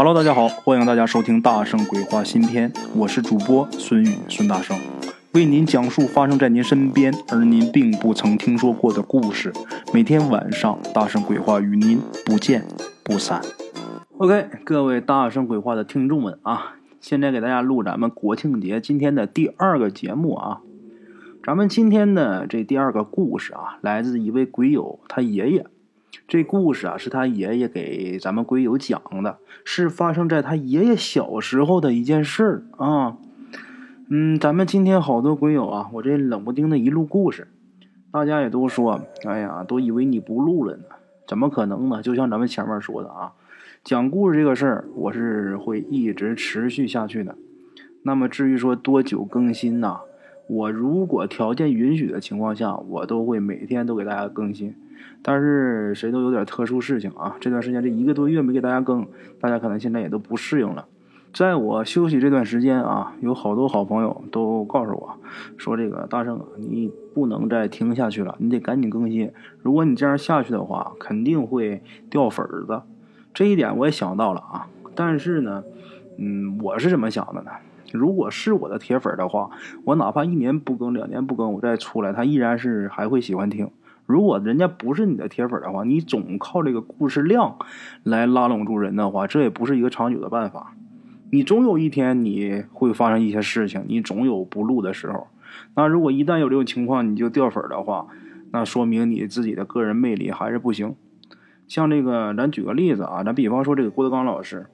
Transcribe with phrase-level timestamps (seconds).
[0.00, 4.78] Hello，大家好，欢迎大家收听《大圣鬼话》新篇，我是主播孙宇，孙大圣
[5.32, 9.52] 为您讲述发生在您身边而您并不曾听说过的故事。
[9.92, 12.64] 每天晚上，《大圣鬼话》与您不见
[13.02, 13.42] 不散。
[14.18, 20.60] OK，各位《大圣鬼话》的听众们啊，现在给大家录咱们国庆节今天的第二个节目啊。
[21.42, 25.66] 咱们今天的这第二个故事啊，来自一位鬼友他爷爷。
[26.26, 33.16] 这故事啊，是他爷爷给咱们龟友讲的，是发生在他爷爷小时候的一件事儿啊。
[34.10, 37.48] 嗯，咱们今天好多鬼友啊，我这冷不丁的一录故事，
[38.10, 40.84] 大家也都说，哎呀，都以为你不录了呢，
[41.26, 42.02] 怎么可能呢？
[42.02, 43.32] 就像咱们前面说的啊，
[43.84, 47.36] 讲故事这个事儿，我是会一直持续下去的。
[48.02, 49.98] 那么至于说多久更新呢？
[50.48, 54.74] 我如果条件允许的情况下，我都会每天都给大家更新。
[55.22, 57.36] 但是谁都有点特殊事情啊！
[57.40, 59.06] 这段时间这一个多月没给大家更，
[59.40, 60.86] 大家可能现在也都不适应了。
[61.32, 65.16] 在我休息这段时间啊，有好多好朋友都告诉我，
[65.56, 69.30] 说这个大圣啊，你不能再听下去了，你得赶紧更新。
[69.60, 72.84] 如果你这样下去的话，肯定会掉粉儿的。
[73.34, 74.68] 这一点我也想到了啊。
[74.94, 75.64] 但是呢，
[76.16, 77.50] 嗯，我是怎么想的呢？
[77.92, 79.50] 如果是我的铁粉的话，
[79.84, 83.70] 我哪怕一年不更、两年不更，我再出来，他依然是还会喜欢听。
[84.06, 87.58] 如果人家不是你的铁粉的话，你总靠这个故事量
[88.02, 90.74] 来拉拢住人的话，这也不是一个长久的办法。
[91.30, 95.26] 你总有一天你会发生一些事情，你总有不录的时候。
[95.74, 98.06] 那如果一旦有这种情况，你就掉粉的话，
[98.50, 100.94] 那说明你自己的个人魅力还是不行。
[101.66, 104.68] 像这个，咱举个例子啊，咱比方说这个郭德纲老师，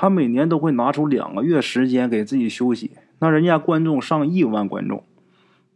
[0.00, 5.02] 他每年都会拿出两个月时间给自己休息，那人家观众上亿万观众。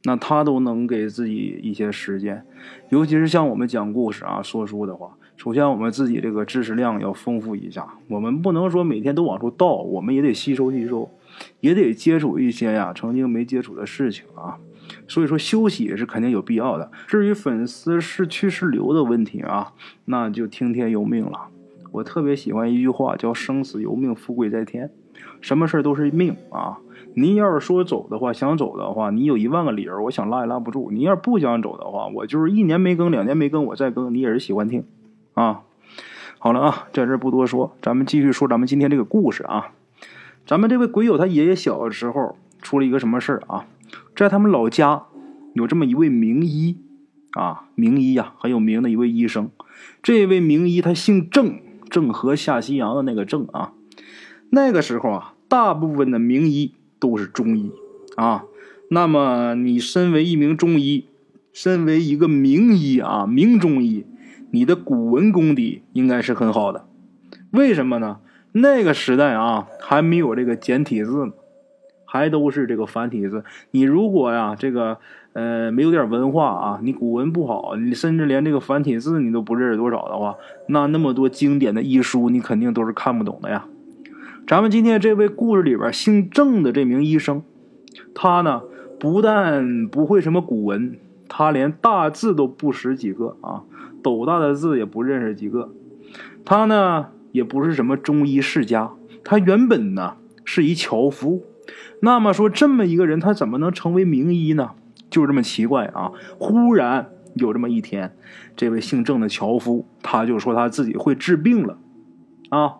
[0.04, 2.44] 那他都能给自己一些时间，
[2.90, 7.84] 尤其是像我们讲故事啊、说书的话，首先我们自己这个知识量要丰富一下。
[8.06, 11.10] 我们不能说每天都往出倒，我们也得吸收吸收，
[11.58, 14.56] 也得接触一些呀曾经没接触的事情啊。
[15.08, 16.92] 所以说休息也是肯定有必要的。
[17.08, 19.72] 至于粉丝是去是留的问题啊，
[20.04, 21.48] 那就听天由命了。
[21.92, 24.90] 我特别喜欢一句话，叫“生死由命，富贵在天”，
[25.40, 26.78] 什么事都是命啊。
[27.14, 30.90] 您要是说走的话，想走的话，你有一万个理由，我想拉也拉不住。
[30.90, 34.84] 您要是不想走的话，我就是一年没更，两年没更，我再更，你也是喜欢听，
[35.34, 35.62] 啊。
[36.38, 39.72] 好了啊，在这不多说，咱们继续说咱们今天这个故事啊。
[40.46, 43.66] 咱们这位鬼友他爷爷小的时候出了一个什么事儿啊？
[44.16, 45.04] 在他们老家
[45.52, 46.78] 有这么一位名医
[47.32, 49.50] 啊，名医呀，很有名的一位医生。
[50.02, 51.60] 这位名医他姓郑，
[51.92, 53.72] 郑和下西洋的那个郑啊。
[54.50, 56.72] 那个时候啊，大部分的名医。
[57.02, 57.72] 都是中医
[58.14, 58.44] 啊，
[58.88, 61.06] 那么你身为一名中医，
[61.52, 64.06] 身为一个名医啊，名中医，
[64.52, 66.86] 你的古文功底应该是很好的。
[67.50, 68.20] 为什么呢？
[68.52, 71.32] 那个时代啊，还没有这个简体字呢，
[72.12, 73.42] 还都是这个繁体字。
[73.70, 74.98] 你如果呀，这个
[75.32, 80.36] 呃没有点文化啊，你古文不好，你甚至连这个繁体字你都不认识多少的话，
[80.68, 83.64] 那那么多经典的医书，你肯定都是看不懂的呀。
[84.46, 87.42] 咱们今天这位故事里边姓郑的这名医生，
[88.14, 88.60] 他呢
[89.00, 90.98] 不但不会什么古文，
[91.30, 93.62] 他连大字都不识几个啊，
[94.02, 95.70] 斗大的字也不认识几个。
[96.44, 98.90] 他呢也不是什么中医世家，
[99.24, 101.44] 他原本呢是一樵夫。
[102.00, 104.72] 那么说这么一个人，他怎么能成为名医呢？
[105.10, 106.12] 就这么奇怪啊！
[106.38, 108.16] 忽然有这么一天，
[108.56, 111.78] 这位姓郑的樵夫他就说他自己会治病了，
[112.48, 112.76] 啊。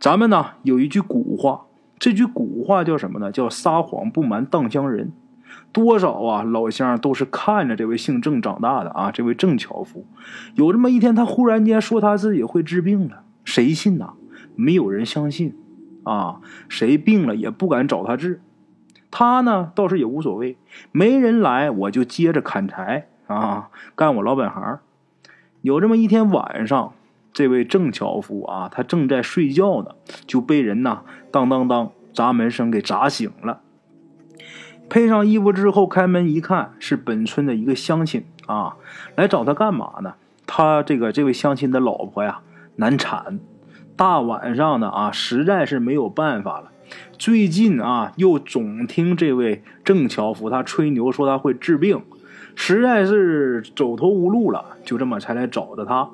[0.00, 1.66] 咱们呢有一句古话，
[1.98, 3.30] 这句古话叫什么呢？
[3.30, 5.12] 叫撒谎不瞒当乡人。
[5.72, 10.06] 多少啊老乡都是看着这位姓郑长大的啊，这位郑樵夫。
[10.54, 14.14] 有这么一天，他忽然间说他自己会治病了，谁信呐？
[14.56, 15.54] 没有人相信
[16.08, 18.40] 啊，谁病了也不敢找他治。
[19.10, 20.56] 他呢倒是也无所谓，
[20.92, 24.80] 没人来我就接着砍柴啊，干我老本行。
[25.62, 26.92] 有这么一天晚上。
[27.30, 29.90] 这位郑樵夫啊，他正在睡觉呢，
[30.26, 33.60] 就被人呐当当当砸门声给砸醒了。
[34.88, 38.76] 配上衣服之后，开门一看，是本村的一个乡亲啊，
[39.14, 40.14] 来找他干嘛呢？
[40.46, 42.40] 他这个这位乡亲的老婆呀
[42.76, 43.38] 难产，
[43.98, 46.70] 大晚上的啊，实在是没有办法了。
[47.18, 52.00] 最近啊，又总听这位郑樵夫他吹牛说他会治病，
[52.54, 56.10] 实在是走投无路了，就这么才来找的他。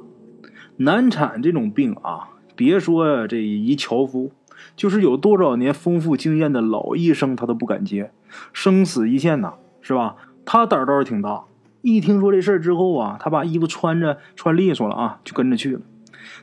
[0.78, 4.32] 难产这种病啊，别说这一樵夫，
[4.74, 8.12] 就是有多少年丰富经验的老医生，他都不敢接，
[8.54, 9.52] 生死一线呐，
[9.82, 10.16] 是吧？
[10.46, 11.44] 他胆儿倒是挺大，
[11.82, 15.82] 一听说这事儿之后啊，他把衣服穿着穿利索了啊，就跟着去了。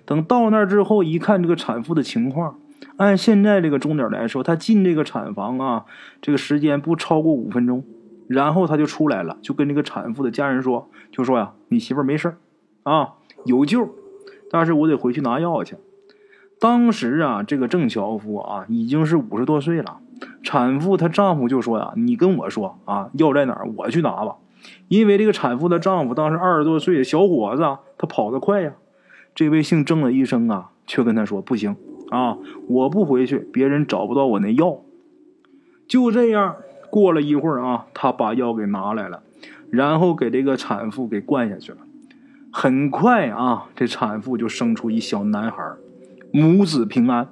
[0.05, 2.57] 等到那儿之后，一看这个产妇的情况，
[2.97, 5.85] 按现在这个钟点来说，她进这个产房啊，
[6.21, 7.83] 这个时间不超过五分钟，
[8.27, 12.35] 然后她就出来了，就跟这个产妇的家人说，就说呀，你媳妇没事
[12.83, 13.13] 啊，
[13.45, 13.89] 有救，
[14.49, 15.75] 但是我得回去拿药去。
[16.59, 19.97] 当时啊，这个郑樵夫啊已经是五十多岁了，
[20.43, 24.35] 产妇她丈夫就说呀，你跟我说啊，药在哪儿，我去拿吧。
[24.89, 27.63] 因为这个产妇的丈夫当时二十多岁小伙子，
[27.97, 28.73] 他跑得快呀。
[29.33, 31.75] 这位姓郑的医生啊，却跟他说不行
[32.09, 32.37] 啊，
[32.67, 34.81] 我不回去，别人找不到我那药。
[35.87, 36.55] 就这样，
[36.89, 39.23] 过了一会儿啊，他把药给拿来了，
[39.69, 41.79] 然后给这个产妇给灌下去了。
[42.51, 45.73] 很快啊，这产妇就生出一小男孩。
[46.33, 47.29] 母子平安，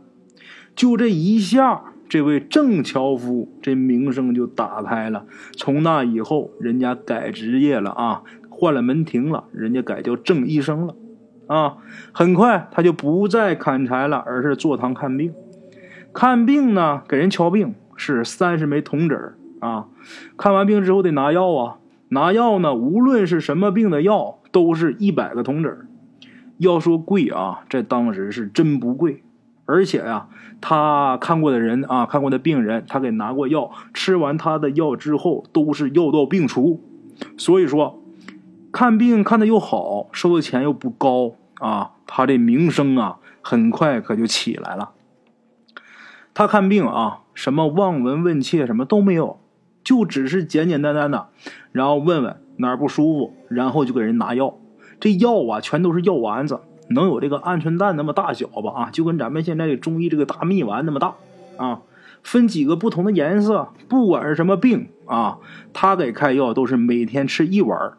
[0.76, 5.26] 就这一下，这位郑樵夫这名声就打开了。
[5.58, 10.96] 从那以后，人家改职业了啊，换了门庭了，人家改叫郑医生了
[11.50, 11.78] 啊。
[12.14, 15.34] 很快，他就不再砍柴了，而是坐堂看病。
[16.14, 19.88] 看病呢，给人瞧病是三十枚铜子啊。
[20.38, 21.78] 看完病之后得拿药啊，
[22.10, 25.86] 拿药呢，无论是什么病的药，都是一百个铜子。
[26.58, 29.24] 要说贵啊，在当时是真不贵，
[29.64, 30.28] 而且呀，
[30.60, 36.82] 他看过的人啊，看过的病人，他给拿过药，吃完他的药之后都是药到病除，
[37.38, 38.04] 所以说
[38.74, 44.92] 看病看的又好，收的钱又不高啊，他这名声啊，很快可就起来了。
[46.34, 49.40] 他看病啊，什么望闻问切什么都没有，
[49.84, 51.28] 就只是简简单单的，
[51.72, 54.58] 然后问问哪儿不舒服，然后就给人拿药。
[55.00, 58.72] 这药啊，全都是药丸子，能有这个鹌鹑蛋那么大小吧？
[58.72, 61.16] 啊，就跟咱们现在的中医这个大蜜丸那么大
[61.58, 61.82] 啊，
[62.24, 63.70] 分几个不同的颜色。
[63.88, 65.40] 不管是什么病啊，
[65.74, 67.94] 他给开药都是每天吃一丸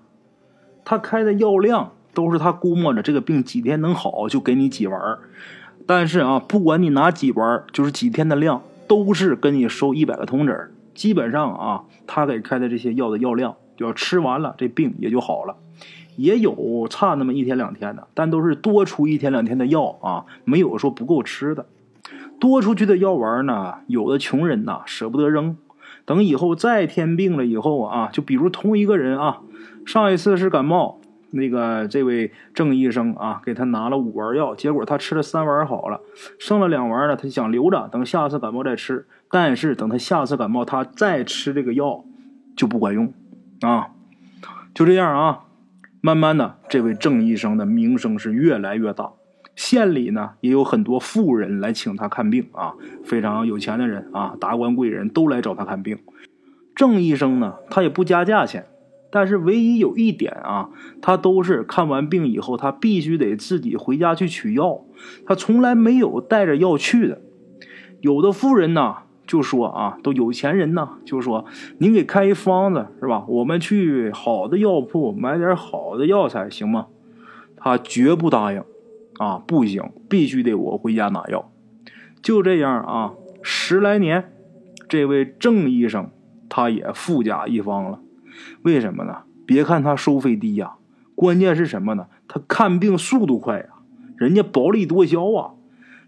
[0.84, 5.18] 他开的药量都是他估摸着这个病几天能好，就给你几丸儿
[5.86, 15.56] 但是啊，不管你拿几丸儿就是几天的量，都是跟你收一百个铜子基本上啊，他给开的这些药的药量，就要吃完了，这病也就好了。
[16.16, 21.66] 也有差那么一天两天的，但都是多出一天两天的药啊，没有说不够吃的。
[22.38, 25.56] 多出去的药丸呢，有的穷人呐舍不得扔，
[26.04, 29.40] 等以后再添病了以后啊，就比如同一个人啊，
[29.86, 30.99] 上一次是感冒，
[31.32, 36.00] 那个这位郑医生啊给他拿了五丸药，结果他吃了三丸好了，
[36.38, 42.04] 剩了两丸呢，他就想留着等下次感冒再吃，但是等他下次感冒他再吃这个药
[42.56, 43.12] 就不管用
[43.60, 43.88] 啊，
[44.74, 45.44] 就这样啊。
[46.02, 49.12] 慢慢的，这位郑医生的名声是越来越大，
[49.54, 52.72] 县里呢也有很多富人来请他看病啊，
[53.04, 55.98] 非常有钱的人啊，达官贵人都来找他看病。
[56.74, 58.64] 郑医生呢，他也不加价钱，
[59.10, 60.70] 但是唯一有一点啊，
[61.02, 64.82] 他都是看完病以后，他必须得自己回家去取药，
[65.26, 67.20] 他从来没有带着药去的。
[68.00, 68.96] 有的富人呢。
[69.26, 71.44] 就说啊，都有钱人呢，就说
[71.78, 73.24] 您给开一方子是吧？
[73.28, 76.88] 我们去好的药铺买点好的药材行吗？
[77.56, 78.64] 他绝不答应，
[79.20, 81.48] 啊，不行，必须得我回家拿药。
[82.20, 84.32] 就这样啊，十来年，
[84.88, 86.10] 这位郑医生
[86.48, 88.00] 他也富甲一方了。
[88.62, 89.22] 为什么呢？
[89.46, 90.74] 别看他收费低呀，
[91.14, 92.06] 关键是什么呢？
[92.28, 93.66] 他看病速度快呀，
[94.16, 95.54] 人家薄利多销啊。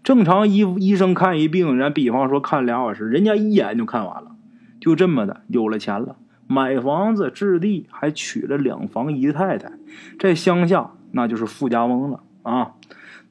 [0.03, 4.31] 正常医医生看一病，人比方说看俩小时，人家一眼就看完了，
[4.79, 9.71] 就这么的有了钱了，买房子置地，还娶了两房姨太太，
[10.19, 12.73] 在乡下那就是富家翁了啊。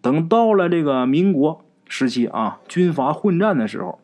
[0.00, 3.98] 等到了这个民国时期啊，军阀混战的时候，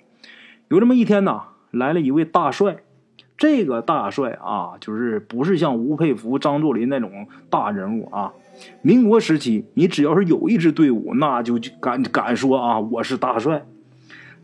[0.69, 2.79] 有这么一天呐，来了一位大帅。
[3.39, 8.33] 这个大帅啊，就是不是像吴佩孚、张作霖那种大人物啊。
[8.83, 13.65] 民国时期，你只要是有一支队伍，那就敢敢说啊，我是大帅。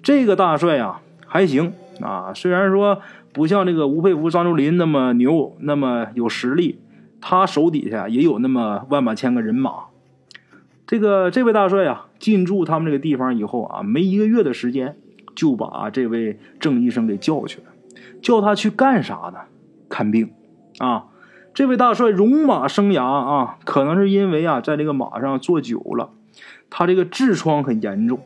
[0.01, 6.79] 这个大帅啊，还行啊，虽然说不像这个吴佩孚、张作霖那么牛，那么有实力，
[7.21, 9.87] 他手底下也有那么万把千个人马。
[10.87, 14.95] 这个这位大帅啊，进驻他们这个地方以后啊，没一个月的时间，
[15.35, 17.65] 就把这位郑医生给叫去了，
[18.23, 19.41] 叫他去干啥呢？
[19.89, 20.31] 看病
[20.79, 21.07] 啊。
[21.53, 26.11] 这位大帅戎马生涯啊，可能是因为啊，在这个马上坐久了，
[26.69, 28.19] 他这个痔疮很严重。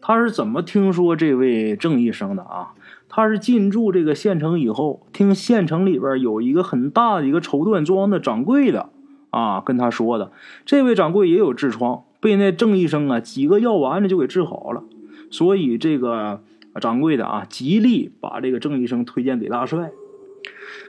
[0.00, 2.74] 他是怎么听说这位郑医生的啊？
[3.08, 8.90] 他是进驻这个县城以后，听县城里边有一个很大的一个绸缎庄的掌柜的
[9.30, 10.32] 啊跟他说的。
[10.64, 14.82] 这位掌柜也有痔疮，被那郑医生啊几个药丸子就给治好了。
[15.30, 16.42] 所以这个
[16.80, 19.90] 掌柜的啊极力把这个郑医生推荐给大帅。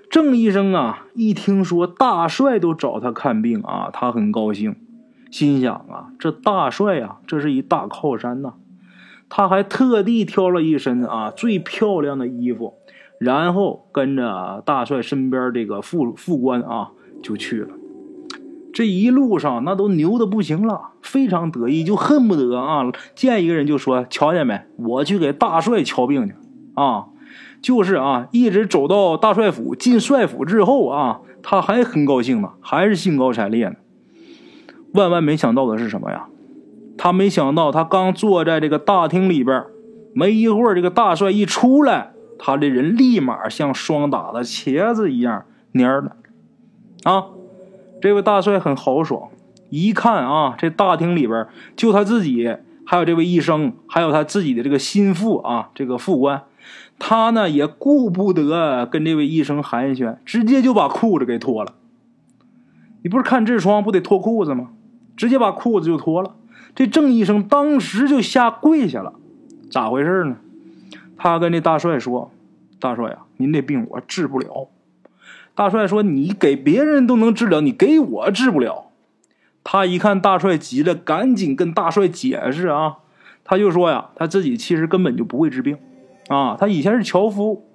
[0.10, 4.76] 郑医生啊，一听说大帅都找他看病啊，他很高兴，
[5.32, 8.54] 心想啊，这大帅呀，这是一大靠山呐。
[9.30, 12.76] 他还特地挑了一身啊最漂亮的衣服，
[13.20, 16.92] 然后跟着大帅身边这个副副官啊
[17.22, 17.70] 就去了。
[18.78, 22.84] 这一路上那都牛的不行了，非常得意，就恨不得啊
[23.16, 24.62] 见一个人就说：“瞧见没？
[24.76, 26.36] 我去给大帅瞧病去
[26.76, 27.08] 啊！”
[27.60, 33.78] 就是啊，一直走到大帅府进帅府之后啊，他还很高兴呢，还是兴高采烈呢。
[34.94, 36.28] 万万没想到的是什么呀？
[37.00, 39.64] 他没想到，他刚坐在这个大厅里边，
[40.14, 46.16] 没一会儿，这个大帅一出来，他这人立马像霜打的茄子一样蔫了。
[47.06, 47.26] 啊，
[48.02, 49.30] 这位大帅很豪爽，
[49.70, 56.44] 一看啊，这大厅里边就他自己，还有这位医生，还有他自己的这个心腹啊，这个副官，
[57.00, 61.74] 他呢也顾不得跟这位医生寒暄，直接就把裤子给脱了。
[63.02, 64.70] 你不是看痔疮不得脱裤子吗？
[65.16, 66.36] 直接把裤子就脱了。
[66.76, 69.14] 这郑医生当时就下跪下了，
[69.72, 70.38] 咋回事呢？
[71.18, 72.30] 他跟这大帅说
[72.80, 74.68] ：“大帅呀，您这病我治不了。”
[75.58, 78.92] 大帅说：“你给别人都能治了，你给我治不了。”
[79.66, 82.98] 他一看大帅急了，赶紧跟大帅解释啊。
[83.44, 85.80] 他就说呀，他自己其实根本就不会治病
[86.28, 86.56] 啊。
[86.60, 87.66] 他以前是樵夫，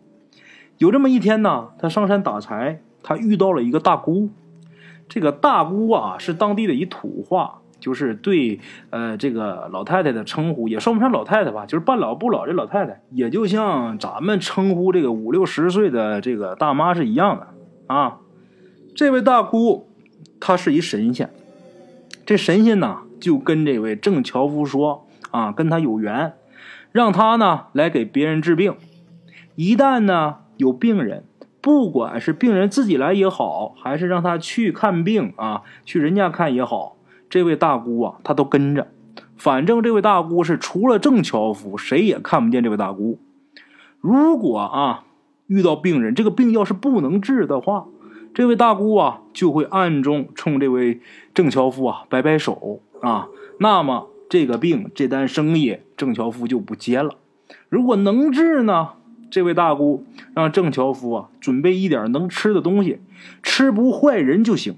[0.78, 4.30] 有这么一天呢，他上山打柴，他遇到了一个大姑。
[5.08, 7.58] 这个大姑啊，是当地的一土话。
[7.80, 8.60] 就是对，
[8.90, 17.48] 呃，这个老太太的称呼也算不上老太太吧，就是半老不老的老太太，也就像咱们称呼这个五六十岁的这个大妈是一样的
[17.86, 18.18] 啊。
[18.94, 19.88] 这位大姑，
[20.38, 21.30] 她是一神仙，
[22.26, 26.34] 这神仙呢就跟这位郑樵夫说啊，跟他有缘，
[26.92, 28.74] 让他呢来给别人治病。
[29.54, 31.24] 一旦呢有病人，
[31.60, 36.96] 不管是病人自己来也好，还是让他去看病啊，去人家看也好。
[37.30, 38.88] 这位大姑啊，她都跟着。
[39.38, 43.18] 反正这位大姑是除了郑樵夫，谁也看不见这位大姑。
[44.00, 45.04] 如果啊
[45.52, 47.86] 遇到病人，这个病要是不能治的话，
[48.32, 51.00] 这位大姑啊就会暗中冲这位
[51.34, 53.28] 郑樵夫啊摆摆手啊。
[53.58, 57.16] 那么这个病这单生意，郑樵夫就不接了。
[57.68, 58.92] 如果能治呢，
[59.30, 63.00] 这位大姑让郑樵夫啊准备一点能吃的东西，
[63.42, 64.76] 吃不坏人就行。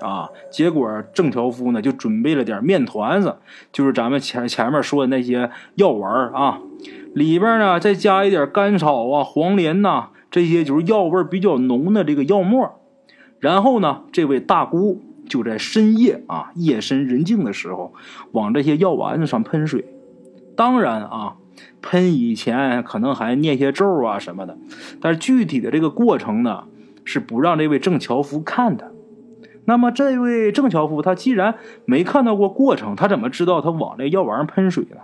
[0.00, 3.36] 啊，结果郑樵夫呢就准备了点面团子，
[3.72, 6.60] 就是咱们前前面说的那些药丸啊，
[7.14, 12.80] 里边呢再加一点甘草啊、黄连呐，这些就是药味比较浓的这个药末。
[13.40, 17.92] 然后呢，这位大姑就在深夜啊，夜深人静的时候，
[18.32, 19.84] 往这些药丸子上喷水。
[20.56, 21.36] 当然啊，
[21.80, 24.56] 喷以前可能还念些咒啊什么的，
[25.00, 26.64] 但是具体的这个过程呢，
[27.04, 28.92] 是不让这位郑樵夫看的。
[29.70, 34.96] 那么这位郑樵夫，他既然没看到过过程，他怎么知道他往这药丸上喷水呢？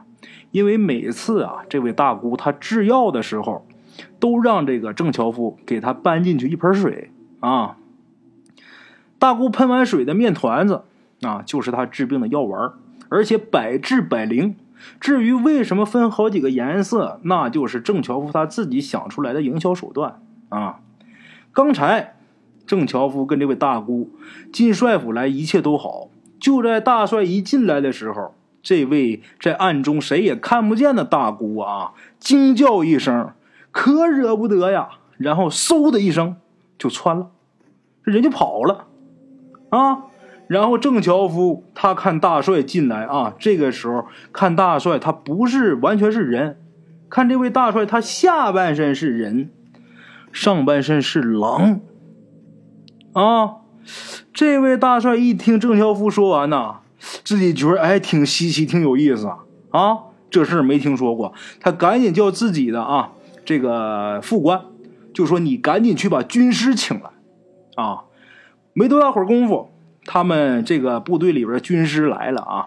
[0.51, 3.65] 因为每次啊，这位大姑她制药的时候，
[4.19, 7.77] 都让这个郑樵夫给他搬进去一盆水啊。
[9.21, 10.83] 大姑喷完水的面团子
[11.21, 12.73] 啊，就是他治病的药丸，
[13.09, 14.57] 而且百治百灵。
[14.99, 20.81] 至于为什么分好几个颜色，那就是郑樵夫他自己想出来的营销手段啊。
[21.53, 22.16] 刚才。
[22.67, 24.11] 郑樵夫跟这位大姑
[24.53, 26.09] 进帅府来，一切都好。
[26.39, 33.31] 就在大帅一进来的时候，这位在暗中谁也看不见的大姑啊，惊叫一声，
[33.71, 34.89] 可惹不得呀！
[35.17, 36.37] 然后嗖的一声
[36.79, 37.31] 就窜了，
[38.03, 38.87] 人就跑了
[39.71, 40.05] 啊！
[40.47, 46.59] 然后郑樵夫他看大帅进来啊，这个时候看大帅他不是完全是人，
[47.09, 49.51] 看这位大帅他下半身是人，
[50.33, 51.81] 上半身是狼。
[53.17, 53.57] 啊，
[54.35, 56.81] 这位大帅一听郑樵夫说完呐，
[57.25, 59.39] 自己觉得哎挺稀奇，挺有意思啊。
[59.71, 63.13] 啊，这事儿没听说过，他赶紧叫自己的啊
[63.47, 64.67] 这个副官，
[65.15, 67.09] 就说你赶紧去把军师请来。
[67.83, 68.05] 啊，
[68.75, 69.71] 没多大会儿功夫，
[70.05, 72.67] 他们这个部队里边军师来了啊。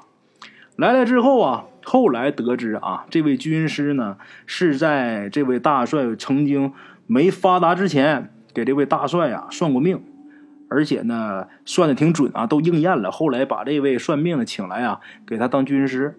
[0.76, 6.74] 来了之后啊，后来得知啊，这位军师呢是在这位大帅曾经
[7.06, 10.02] 没发达之前，给这位大帅呀算过命。
[10.70, 13.12] 而且呢，算的挺准啊，都应验了。
[13.12, 16.16] 后来把这位算命的请来啊，给他当军师。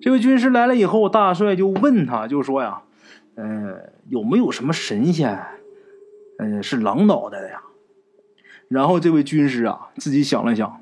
[0.00, 2.82] 这位军师来了以后，大帅就问他，就说呀
[3.36, 5.38] ：“呃，有没有什么神仙，
[6.38, 7.62] 嗯，是狼脑袋的呀？”
[8.68, 10.80] 然后这位军师啊，自己想了想，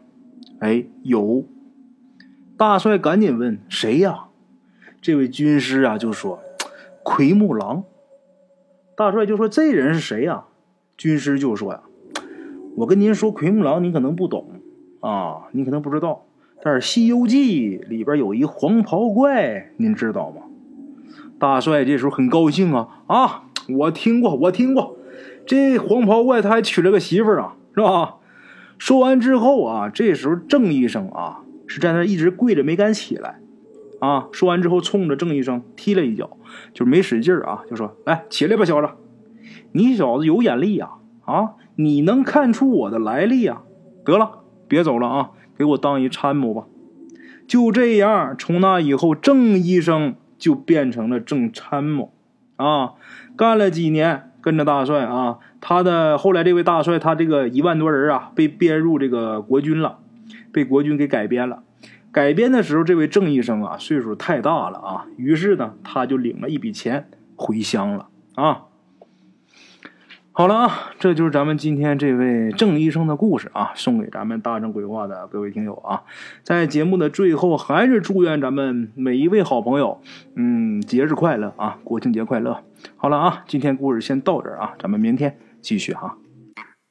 [0.61, 1.45] 哎，有。
[2.57, 4.25] 大帅赶紧问谁呀？
[5.01, 6.41] 这位军师啊就说
[7.05, 7.85] ：“奎木狼。”
[8.97, 10.45] 大帅就说：“这人是谁呀？”
[10.97, 11.83] 军师就说呀。
[12.79, 14.53] 我跟您说，奎木狼，你可能不懂
[15.01, 16.27] 啊，你可能不知道。
[16.63, 20.43] 但是《西游记》里边有一黄袍怪，您知道吗？
[21.41, 23.43] 大帅这时候很高兴啊啊！
[23.69, 24.97] 我听过，我听过，
[25.45, 28.19] 这黄袍怪他还娶了个媳妇儿啊，是吧？
[28.79, 33.41] 说完之后啊，这时候郑医生啊是在那一直跪着没敢起来
[33.99, 34.29] 啊。
[34.31, 36.37] 说完之后，冲着郑医生踢了一脚，
[36.73, 38.89] 就没使劲啊，就说：“来，起来吧，小子，
[39.73, 40.91] 你小子有眼力呀！
[41.25, 43.63] 啊，你能看出我的来历啊？
[44.05, 46.65] 得了，别走了啊，给我当一参谋吧。”
[47.47, 52.13] 就这样，从那以后，郑医生就变成了郑参谋
[52.57, 52.95] 啊，
[53.37, 55.39] 干了几年，跟着大帅啊。
[55.61, 59.99] 他的后来这位大帅，他这个一万多人啊，被编入这个国军了，
[60.53, 61.63] 被国军给改编了。
[62.11, 68.65] 改编的时候，这位郑医生啊，岁数太大了啊，于是呢，他就领了一笔钱回乡了啊。
[70.39, 76.05] 好了啊，这就是咱们今天这位郑医生的故事啊，送给咱们大正规划的各位听友啊。
[76.45, 80.01] 在节目的最后，还是祝愿咱们每一位好朋友，
[80.37, 82.63] 嗯，节日快乐啊，国庆节快乐。
[82.95, 85.37] 好了啊，今天故事先到这儿啊，咱们明天。
[85.61, 86.17] 继续哈